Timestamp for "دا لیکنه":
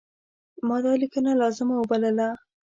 0.85-1.31